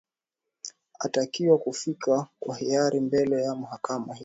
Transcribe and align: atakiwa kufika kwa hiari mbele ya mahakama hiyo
atakiwa 0.99 1.57
kufika 1.57 2.27
kwa 2.39 2.57
hiari 2.57 2.99
mbele 2.99 3.43
ya 3.43 3.55
mahakama 3.55 4.13
hiyo 4.13 4.19